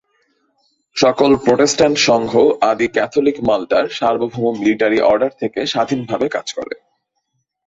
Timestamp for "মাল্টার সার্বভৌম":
3.47-4.53